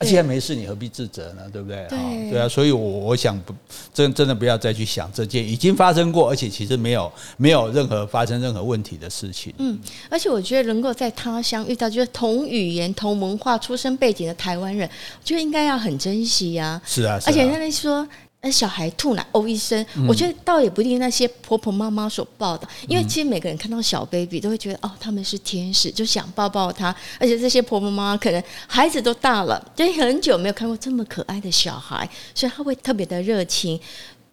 [0.00, 1.42] 既然没事，你何必自责呢？
[1.52, 1.86] 对不对？
[1.88, 3.54] 对，对啊，所以我我想不
[3.92, 9.54] 真真的不要再去想这件已经发生过，而且其实没有没有任何发生任何问题的事情。
[9.58, 9.78] 嗯，
[10.10, 16.80] 而且我觉得能够在他乡遇到就是同语言、同文化、出生背景的台湾人，我觉得应该要很珍惜呀。
[16.84, 18.06] 是啊，而且他们说。
[18.44, 26.94] 那小孩吐奶哦一声，我觉得倒也不一定那些婆婆妈妈所抱的，因为其实每个人看到小 baby 都会觉得哦，他们是天使，就想抱抱他。
[27.18, 33.80] 而且这些婆婆妈妈可能孩子都大了，就很久没有看过这么可爱的小孩，所以他会特别的热情。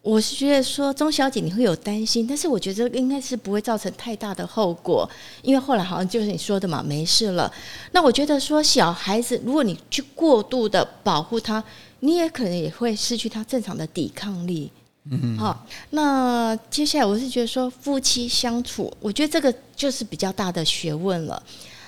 [0.02, 5.10] 我是觉得说，钟小姐你会有担心，但是我觉得应该是不会造成太大的后果，
[5.41, 7.50] 因为后来好像就是你说的嘛，没事了。
[7.93, 11.63] 那我觉得说小孩子，如果你去过度的保护他。
[12.01, 14.69] 你也可能也会失去他正常的抵抗力，
[15.09, 21.41] 嗯，好，那接下来我是觉得说夫妻相处，我觉得这个就是比较大的学问了，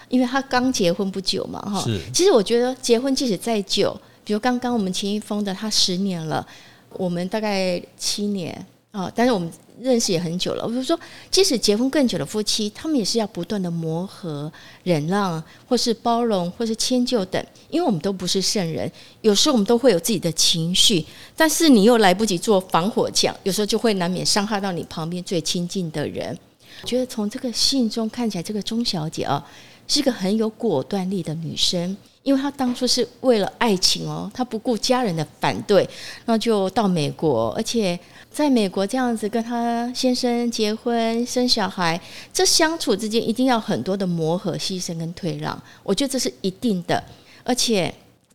[0.09, 1.99] 因为他刚结婚不久嘛，哈，是。
[2.13, 6.47] 其实我觉得结婚即使再久，比如刚刚我们秦一峰的他十年了，
[6.91, 9.51] 我们大概七年啊，但是我们。
[9.79, 10.97] 认识也很久了，我就说，
[11.31, 14.51] 即使结婚更久的夫妻，他们也是要不断的磨合、
[14.83, 17.43] 忍让，或是包容，或是迁就等。
[17.69, 21.03] 因为我们都不是圣人，有时候我们都会有自己的情绪，
[21.35, 26.37] 但是你又来不及做防火墙，有时候就会难免伤害到你旁边最亲近的人。
[26.85, 29.43] 觉得从这个信中看起来，这个钟小姐啊，
[29.87, 35.87] 是个很有果断力的女生，因为她当初是为了爱情哦，她不顾家人的反对，
[36.25, 37.97] 那就到美国，而且
[38.33, 42.01] 在美国这样子跟她先生结婚生小孩，
[42.33, 47.01] 这相处之间一定要很多的磨合、牺牲跟退让，我觉得这是一定的，
[47.43, 47.93] 而且。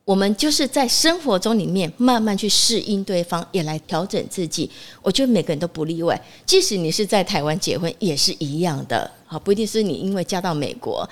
[0.08, 4.70] 我们就是在生活中里面慢慢去适应对方，也来调整自己。
[5.02, 9.10] 我觉得每个人都不例外，即使你是在台湾结婚也是一样的。
[9.26, 11.06] 好，不一定是你因为嫁到美国。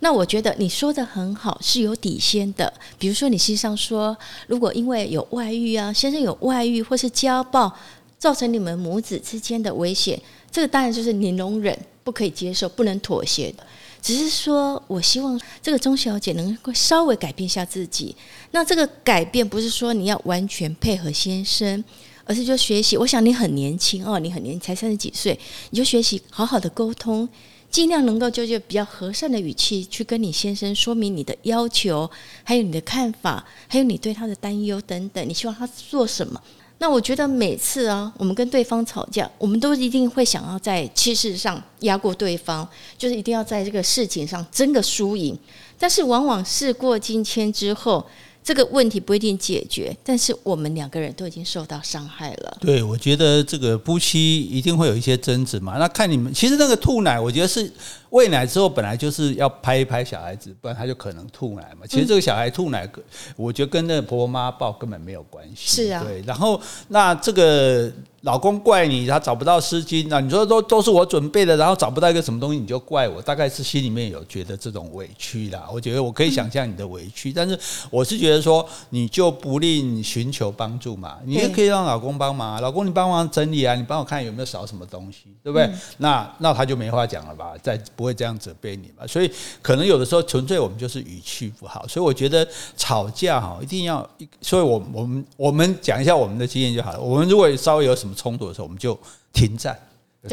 [0.00, 2.72] 那我觉得你说的很好，是有底线的。
[2.98, 4.16] 比如说你心上说，
[4.48, 7.72] 如果因为有外遇啊，先生有外遇或是家暴，
[8.20, 10.20] 造成你们母子之间的危险，
[10.52, 13.66] 这个当然就是你容忍，不可以接受，不能妥协的。
[14.02, 18.14] 只是说，我希望这个钟小姐能够稍微改变一下自己。
[18.50, 21.82] 那这个改变不是说你要完全配合先生，
[22.24, 22.96] 而是就学习。
[22.96, 25.38] 我想你很年轻哦，你很年轻，才三十几岁，
[25.70, 27.28] 你就学习好好的沟通，
[27.70, 32.10] 尽量能够就就比较和善的语气去跟你先生说明你的要求，
[32.44, 35.26] 还有你的看法，还有你对他的担忧等等。
[35.28, 36.40] 你希望他做什么？
[36.80, 42.66] 那我觉得每次啊，我们跟对方吵架，我们都一定会想要在气势上压过对方，
[42.96, 45.38] 就是一定要在这个事情上争个输赢。
[45.78, 48.06] 但是往往事过境迁之后，
[48.42, 52.56] 这个问题不一定解决，但是我们两个人都已经受到伤害了。
[52.62, 55.76] 对，我觉得这个夫妻一定会有一些争执嘛。
[55.76, 57.70] 那看你们，其实那个吐奶，我觉得是。
[58.10, 61.86] 喂奶之后本来就是要拍一拍小孩子，不然他就可能吐奶嘛。
[61.88, 62.88] 其实这个小孩吐奶，
[63.36, 65.84] 我觉得跟那个婆婆妈抱根本没有关系。
[65.84, 66.22] 是啊，对。
[66.26, 67.90] 然后那这个
[68.22, 75.68] 老公怪你，他找不到湿巾，那你说都都是我准备的，然后找不到一个什么东西，你就怪我，大概是心里面有觉得这种委屈啦。
[75.72, 77.58] 我觉得我可以想象你的委屈，但是
[77.90, 85.70] 我是觉得说，你就不吝寻求帮助嘛，你也可以让老公帮忙，老公你帮忙整理啊，你帮我看有没有少什么东西，对不对？
[85.98, 87.80] 那那他就没话讲了吧，在。
[88.00, 89.06] 不会这样责备你嘛？
[89.06, 94.08] 所以可能有的时候纯粹我们就是语气不好，所以我觉得吵架哈一定要，
[94.40, 96.98] 所以我我们我们讲一下我们的经验就好了。
[96.98, 98.98] 我们如果稍微有什么冲突的时候，我们就
[99.34, 99.78] 停战，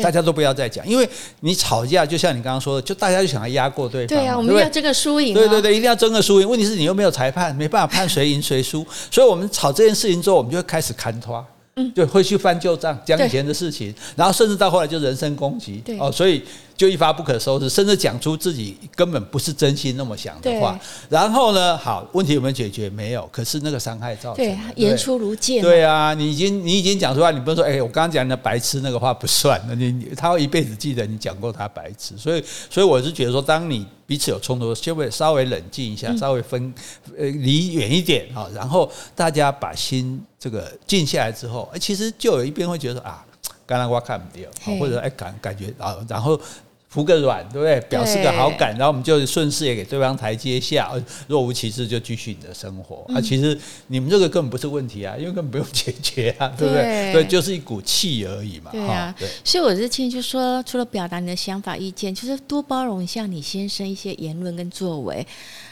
[0.01, 1.10] 大家都不要再讲，因为
[1.41, 6.47] 你吵架就像你刚刚说的，就大家就想要压过对方，对啊，我们要争个输赢，对对对，一定要争个输赢。
[6.47, 11.45] 问题是你又没有裁判，没办法判谁赢谁输， 所以我们吵这件事情之后，我们就会开始看拖。
[11.80, 16.41] 嗯，就，会去翻旧账，讲以前的事情，然后甚至到后来就人身攻击，哦，所以
[16.78, 20.80] 就一发不可收拾，甚至讲出自己根本不是真心那么想的话。
[21.10, 22.88] 然后呢，好，问题有没有解决？
[22.90, 25.62] 没有，可是那个伤害造成，对，言出如剑。
[25.62, 32.16] 对啊，你已经你已经讲出来，你不能说，哎，我刚刚讲的白痴那个话不算，你他会一辈子记得你讲过他白痴。
[32.16, 36.74] 所以，所以我是觉得说，当你彼此有冲突，就会稍微冷静一下，稍微分
[37.18, 40.24] 呃离远一点啊，然后大家把心。
[40.40, 43.26] 这个静下来之后，哎，其实就有一边会觉得啊，
[43.66, 44.48] 刚刚我看不掉，
[44.80, 46.40] 或者哎感感觉啊，然后
[46.89, 47.80] 服个软，对不对？
[47.89, 50.91] 表示个好感，然后我们就顺势也给对方台阶下，
[51.28, 53.06] 若无其事就继续你的生活。
[53.13, 57.12] 啊，其实你们这个根本不是问题啊，因为根本不用解决啊， 对不对？
[57.13, 58.71] 对，就是一股气而已嘛。
[58.71, 65.26] 对啊，所以我之前就说，除了表达你的想法意见，就是多包容一下你先生一些言论跟作为。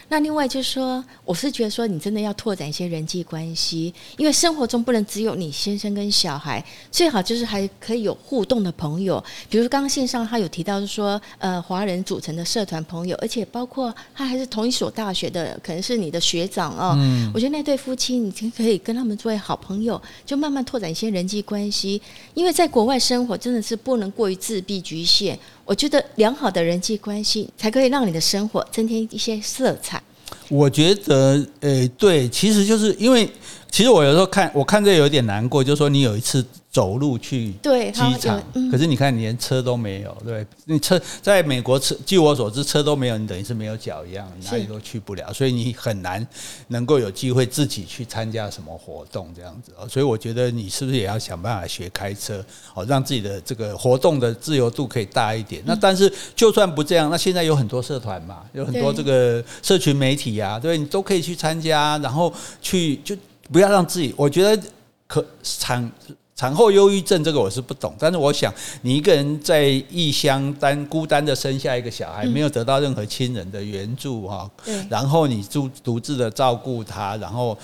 [0.08, 9.24] 那另外就是说，我是觉得说，你真的要拓展一些人际关系，因为生活中不能只有你先生跟小孩，最好就是还可以有互动的朋友。
[9.50, 16.96] 比如刚刚线上他有提到是说，呃，华人组成的社团朋友，而且包括他还是同一所大学的，可能是你的学长哦。
[16.98, 17.32] 嗯。
[17.34, 22.02] 我觉得那对夫妻，你可以跟他们作为好朋友，就慢慢拓展一些人际关系。
[22.34, 25.38] 因为在国外生活真的是不能过于自闭局限。
[25.66, 30.02] 我觉得良好的人际关系才可以让你的生活增添一些色彩。
[30.48, 33.28] 我觉得，诶，对，其实就是因为，
[33.72, 36.46] 其实我有时候看，我看这有点难过，就是说你有一次。
[36.76, 37.54] 走路去
[37.94, 46.28] 机场，可是你看，你连车都没有，对，你车在美国车，据我所知，车都没有，你等于是没有脚一样，你哪里都去不了，所以你很难
[46.68, 49.72] 能够有机会自己去参加什么活动这样子。
[49.88, 55.64] 所以我觉得你是不是也要想办法学开车，哦，让自己的这个活动的自由度可以大一点。
[55.66, 63.16] 那但是就算不这样，那现在有很多社团嘛，有很多这个社群媒体啊，对，你都可以去参加，然后去就
[63.50, 64.62] 不要让自己，我觉得
[65.08, 65.90] 可产。
[66.36, 74.50] 产后忧郁症这个我是不懂，但是我想你一个人在异乡单孤单的生下一个小孩，没有得到任何亲人的援助哈，
[74.90, 77.58] 然后你独独自的照顾他，然后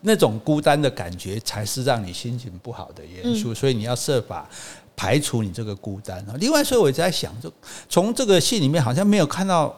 [0.00, 4.48] 那种孤单的感觉才是让你心情不好的元素，所以你要设法
[4.96, 6.34] 排除你这个孤单啊。
[6.40, 7.52] 另外，所以我在想，就
[7.88, 9.72] 从这个信里面好像没有看到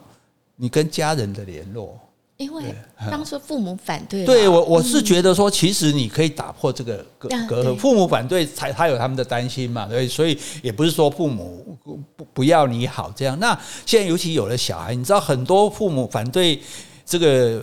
[0.57, 2.01] 你跟家人的联络。
[2.39, 2.74] 因为
[3.11, 7.76] 当初父母反对，对我我是觉得说，其实你可以打破这个隔隔阂。
[7.76, 11.76] 父母反对，才他有他们的担心嘛，对，所以也不是说父母
[12.16, 13.39] 不不要你好这样。
[13.41, 16.61] 那现在尤其有了小孩，你知道很多父母反对
[17.05, 17.62] 这个。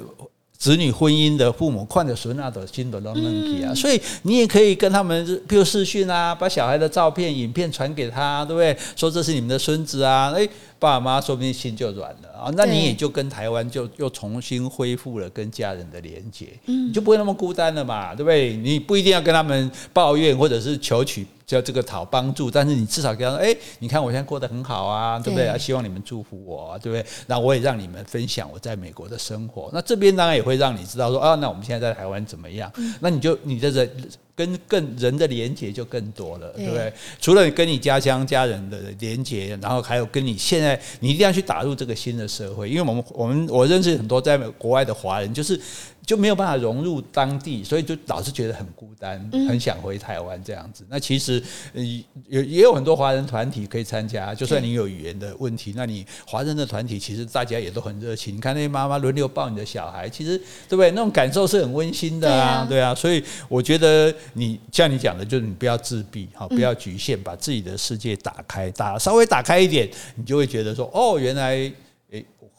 [0.58, 8.76] 子女婚姻的父母，看着孙那的心都都问题啊，所以你也可以跟他们，比如视讯啊，把小孩的照片、影片传给他，对不对？
[8.96, 10.48] 说这是你们的孙子啊，诶，
[10.80, 18.56] 爸爸妈妈说不定心就软了啊，那你也就跟台湾就又重新恢复了跟家人的连结，你就不会那么孤单了嘛，对不对？
[18.56, 21.28] 你不一定要跟他们抱怨或者是求取。
[21.46, 25.58] 叫这个讨帮助，但是你至少跟他说，哎，你看我现在过得很好啊，对不对？
[25.60, 27.06] 希望你们祝福我，对不对？
[27.28, 29.70] 那我也让你们分享我在美国的生活。
[29.72, 32.72] 那这边当然也会让你知道说，啊，那我们现在在台湾怎么样？
[33.00, 33.90] 那你就你的人
[34.36, 36.92] 跟更人的连接就更多了，对不对？
[37.22, 45.60] 除了跟你家乡家人的连接，然后还有跟你现在你一定要去打入这个新的社会，因为我们我们我认识很多在国外的华人，就是。
[46.06, 50.86] 就没有办法融入当地，所以就老是觉得很孤单，很想回台湾这样子。
[50.90, 51.42] 那其实
[51.74, 58.36] 也也有很多华人团体可以参加，就算你有语言的问题，那你华人的团体其实大家也都很热情。
[58.36, 60.38] 你看那些妈妈轮流抱你的小孩，其实
[60.70, 60.92] 对不对？
[60.92, 62.94] 那种感受是很温馨的啊，对啊。
[62.94, 71.72] 所以我觉得你像你讲的，就是你不要自闭，好，不要局限，把自己的世界打开，打稍微打开一点，你就会觉得说，哦，原来。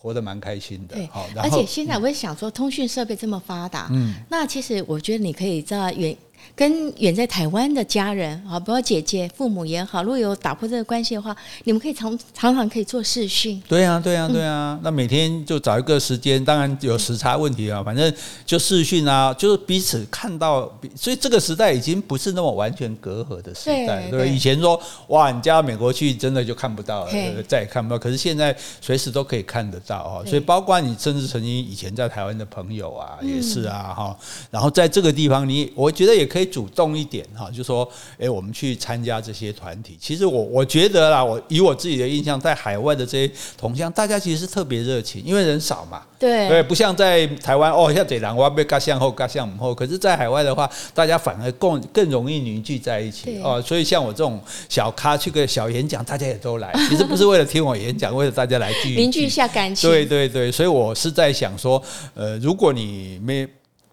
[0.07, 1.09] 活得蛮开心的，对，
[1.43, 6.17] 而且现在我也想说，通讯设备这么发达，嗯，那其实我觉得你可以在远。
[6.55, 11.34] 跟远在台湾的家人啊，包括姐姐、父母也好，如果有打破这个关系的话，
[11.64, 13.62] 你们可以常常常可以做视讯。
[13.68, 14.74] 对啊，对啊，对啊。
[14.78, 18.12] 嗯、那每天就找一个时间，当然有时差问题啊，反正
[18.44, 20.70] 就视讯啊，就是彼此看到。
[20.94, 24.28] 所以这个时代已经不是那么完全隔阂的时代，对。
[24.28, 27.11] 以前说哇，你嫁到美国去，真的就看不到了，
[27.47, 27.99] 再也看不到。
[27.99, 30.22] 可是现在随时都可以看得到哈。
[30.26, 34.18] 所以包括你甚至曾经以前在台湾的朋友啊，也是啊哈。
[34.51, 36.47] 然后在这个地方，你我觉得也可以。
[36.57, 39.99] 主动一点哈，就说，诶，我们去参加这些团体。
[40.01, 46.01] 其实我我觉得啦，我以我自己的印象，在海外的这些同乡，大家其实是特别热情，因为人少嘛。
[46.18, 49.74] 对，对，不像在台湾哦，像这人我要被嘎向后嘎向后。
[49.74, 53.61] 可是，在海外的话，大家反而更更容易凝聚在一起哦。
[53.61, 56.72] 所以，像我这种小咖去个小演讲，大家也都来。
[56.89, 59.91] 其实不是为了听我演讲， 为了大家来聚凝聚一下感情。
[59.91, 61.82] 对对对，所以我是在想说，
[62.14, 63.47] 呃，如果你没。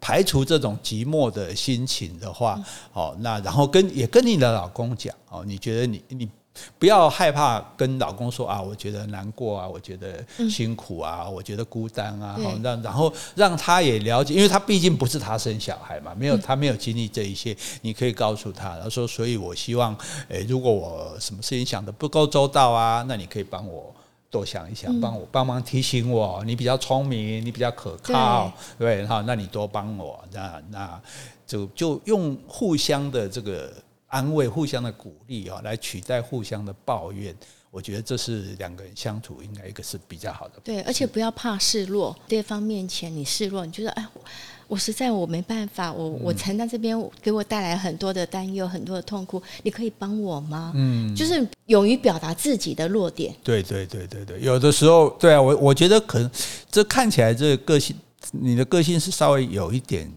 [0.04, 6.30] 排除这种寂寞的心情的话，哦，那然后跟也跟你的老公讲哦，你觉得你你
[6.78, 19.96] 不要害怕跟老公说啊，我觉得难过啊，我觉得辛苦啊，我觉得孤单啊，好让然后让他也了解，因为他毕竟不是他生小孩嘛，没有他没有经历这一些，你可以告诉他，然后说，所以我希望，
[20.28, 23.96] 诶，如果我什么事情想的不够周到啊，那你可以帮我。
[24.34, 31.02] 多想一想，帮我帮忙提醒我，你比较聪明，你比较可靠，对哈，那你多帮我，那那
[31.46, 33.72] 就就用互相的这个
[34.08, 37.36] 安慰、互相的鼓励啊，来取代互相的抱怨。
[37.70, 40.60] 我觉得这是两个人相处应该一个是比较好的。
[40.64, 44.08] 对，而且不要怕示弱，对方面前你示弱，你觉得哎。
[44.68, 50.72] 我实在我没办法，我我承担这边给我带来很多的担忧，很多的痛苦，你可以帮我吗？
[50.76, 53.36] 嗯，就是勇于表达自己的弱点。
[53.44, 56.30] 对对对对对，有的时候，对啊，我我觉得可能
[56.72, 57.96] 这看起来这个个性，
[58.32, 60.12] 你的个性是稍微有一点，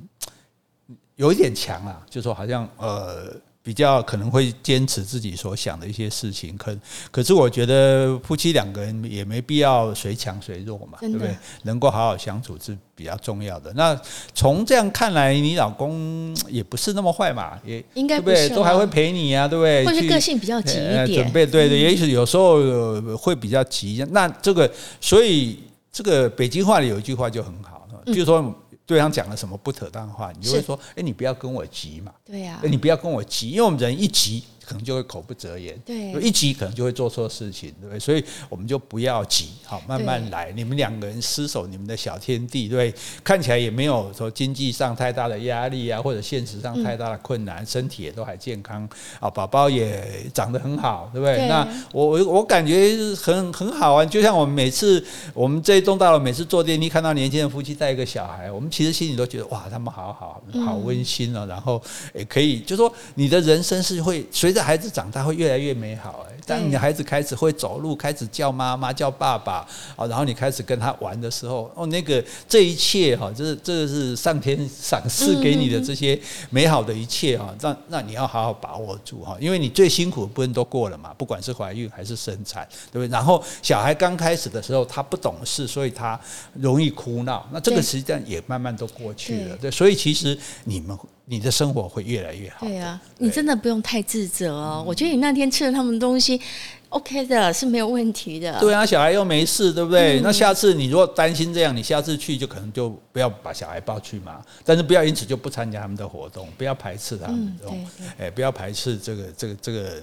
[1.16, 3.34] 有一点强啊，就说好像呃。
[3.66, 6.78] 比较可能会坚持自己所想的一些事情，可
[7.10, 11.36] 可是我觉得夫妻两个人也没必要谁强谁弱嘛，对不对？
[11.64, 13.72] 能够好好相处是比较重要的。
[13.72, 14.00] 那
[14.32, 19.84] 从这样看来，你老公也不是那么坏嘛，也应该不是，都还会陪你啊，对不对？
[19.84, 24.06] 或者个性比较急一点，准备对对，也许有时候会比较急。
[24.12, 25.58] 那这个，所以
[25.90, 28.54] 这个北京话里有一句话就很好，就是说。
[28.86, 34.44] 对方讲了什么不妥当话，你就会说：“哎，你不要跟我急嘛。”对呀，你不要跟我急，因为我们人一急。
[34.66, 38.00] 可能就会口不择言，对，一急可能就会做错事情，对不对？
[38.00, 40.50] 所以我们就不要急，好，慢慢来。
[40.56, 42.92] 你们两个人厮守你们的小天地，对，
[43.22, 48.88] 看起来也没有说经济上太大的压力啊，或者现实上太大的困难，身体也都还健康
[49.20, 51.46] 啊，宝宝也长得很好，对不对？
[51.46, 55.00] 那我我我感觉很很好啊，就像我们每次
[55.32, 61.46] 我们这一栋大楼每次坐电梯看到年轻的夫妻带一个小孩，我们其实心里都觉得哇，他们好好好温馨哦。
[61.46, 61.80] 然后
[62.12, 64.55] 也可以就说你的人生是会随。
[64.56, 69.56] 这孩子长大会越来越美好，哎，当你的孩子开始会走路，开始叫妈妈、叫爸爸，
[69.94, 83.08] 啊，然后你开始跟他玩的时候，哦，那个这一切哈，这是这是上天赏赐给你的这些美好的一切哈，让那你要好好把握住哈，因为你最辛苦的部分都过了嘛，不管是怀孕还是生产，对不对？
[83.12, 86.18] 然后小孩刚开始的时候他不懂事，所以他
[86.54, 90.98] 容易哭闹，那这个实际上也慢慢都过去了，对，所以其实你们。
[91.28, 92.66] 你的生活会越来越好。
[92.66, 94.84] 对啊，你真的不用太自责哦。
[94.86, 96.40] 我觉得你那天吃了他们东西
[96.88, 98.58] ，OK 的，是没有问题的。
[98.60, 100.20] 对啊，小孩又没事，对不对？
[100.20, 104.40] 嗯、那下次你如果担心这样，你下次去就可能就不要把小孩抱去嘛。
[104.64, 107.86] 但是不要因此就不参加他们的活动，不要排斥他们哎、嗯
[108.18, 110.02] 欸，不要排斥这个这个这个。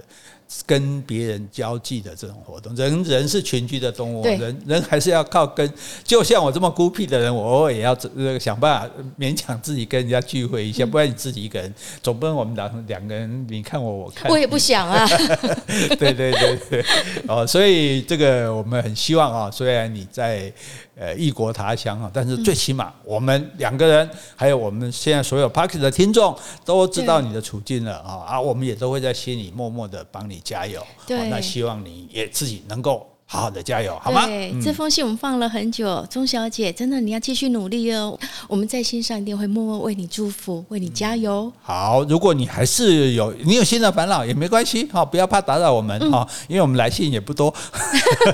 [0.65, 5.71] 跟别人交际的这种活动，人人是群居的动物，人人还是要靠跟。
[6.03, 8.89] 就像我这么孤僻的人，我偶尔也要这个想办法
[9.19, 15.05] 勉强自己跟人家聚会一下，不然你自己一个人，总不能我们两两个人，你看我，我看我也不想啊。
[15.99, 16.85] 对对对对，
[17.27, 20.51] 哦，所以这个我们很希望啊，虽然你在。
[20.95, 30.85] 呃，异国他乡啊，但是最起码我们两个人，还有我们现在所有 Podcast 的听众，都知道你的处境了啊啊，我们也都会在心里默默的帮你加油。
[31.07, 33.07] 对，那希望你也自己能够。
[33.33, 34.27] 好好的加油，好吗？
[34.27, 38.15] 对，这封信我们放了很久，钟小姐，真的你要继续努力哦。
[38.47, 41.51] 我们在心上一定会默默为你祝福，为你加油。
[41.63, 47.51] 好，如果你还是有你有新的烦恼也没关系，好，不要怕打扰我们哈，因为我们来信也不多，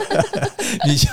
[0.85, 1.07] 你就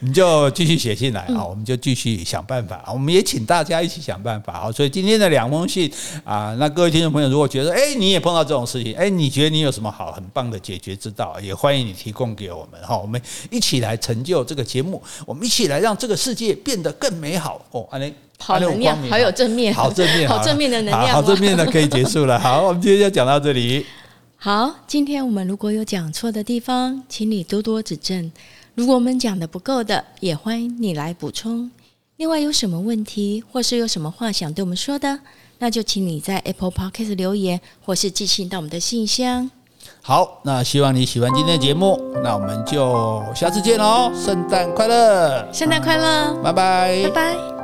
[0.00, 2.82] 你就继续写信来啊，我们就继续想办法。
[2.92, 4.72] 我们也请大家一起想办法啊。
[4.72, 5.88] 所以今天的两封信
[6.24, 13.11] 啊，那各位听众朋友，如果觉得哎你也碰到这种事情，哎你觉得你有什么好很棒的解决之道，也欢迎你提供给我们哈。
[13.12, 17.86] 我们一起来成就这个节目，我们一起来让这个世界变得更美好哦！
[17.90, 22.40] 安妮，好能量，好有正面，好正面，好正面的能量，好正面的可以结束了。
[22.40, 23.84] 好，我们今天就讲到这里。
[24.38, 28.30] 好，今天我们如果有讲错的地方，请你多多指正；
[28.74, 31.70] 如果我们讲的不够的，也欢迎你来补充。
[32.16, 35.18] 另外，有什么问题或是有什么话想对我们说的，
[35.58, 39.50] 那就请你在 Apple Podcast 留言，或是寄信到我们的信箱。
[40.04, 44.10] 好，那希望你喜欢今天的节目，那我们就下次见喽！
[44.14, 47.61] 圣诞快乐，圣诞快乐，拜拜，拜拜。